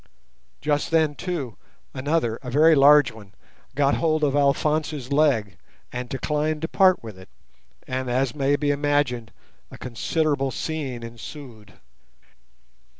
Just 0.61 0.89
then, 0.89 1.13
too, 1.13 1.57
another, 1.93 2.37
a 2.41 2.49
very 2.49 2.73
large 2.73 3.11
one, 3.11 3.35
got 3.75 3.97
hold 3.97 4.23
of 4.23 4.35
Alphonse's 4.35 5.11
leg, 5.13 5.59
and 5.91 6.09
declined 6.09 6.63
to 6.63 6.67
part 6.67 7.03
with 7.03 7.19
it, 7.19 7.29
and, 7.85 8.09
as 8.09 8.33
may 8.33 8.55
be 8.55 8.71
imagined, 8.71 9.31
a 9.69 9.77
considerable 9.77 10.49
scene 10.49 11.03
ensued. 11.03 11.73